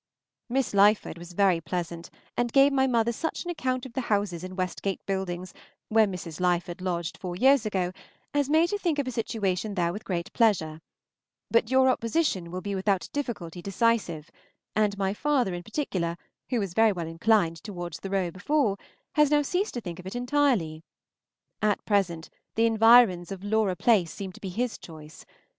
Miss 0.49 0.73
Lyford 0.73 1.19
was 1.19 1.33
very 1.33 1.61
pleasant, 1.61 2.09
and 2.35 2.51
gave 2.51 2.73
my 2.73 2.87
mother 2.87 3.11
such 3.13 3.45
an 3.45 3.51
account 3.51 3.85
of 3.85 3.93
the 3.93 4.01
houses 4.09 4.43
in 4.43 4.55
Westgate 4.55 5.05
Buildings, 5.05 5.53
where 5.89 6.07
Mrs. 6.07 6.39
Lyford 6.39 6.81
lodged 6.81 7.19
four 7.19 7.35
years 7.35 7.67
ago, 7.67 7.91
as 8.33 8.49
made 8.49 8.71
her 8.71 8.79
think 8.79 8.97
of 8.97 9.05
a 9.07 9.11
situation 9.11 9.75
there 9.75 9.93
with 9.93 10.03
great 10.03 10.33
pleasure, 10.33 10.81
but 11.51 11.69
your 11.69 11.87
opposition 11.87 12.49
will 12.49 12.61
be 12.61 12.73
without 12.73 13.09
difficulty 13.13 13.61
decisive, 13.61 14.31
and 14.75 14.97
my 14.97 15.13
father, 15.13 15.53
in 15.53 15.61
particular, 15.61 16.17
who 16.49 16.59
was 16.59 16.73
very 16.73 16.91
well 16.91 17.05
inclined 17.05 17.57
towards 17.57 17.99
the 17.99 18.09
Row 18.09 18.31
before, 18.31 18.77
has 19.13 19.29
now 19.29 19.43
ceased 19.43 19.75
to 19.75 19.81
think 19.81 19.99
of 19.99 20.07
it 20.07 20.15
entirely. 20.15 20.83
At 21.61 21.85
present 21.85 22.31
the 22.55 22.65
environs 22.65 23.31
of 23.31 23.43
Laura 23.43 23.75
Place 23.75 24.09
seem 24.11 24.31
to 24.31 24.41
be 24.41 24.49
his 24.49 24.79
choice. 24.79 25.27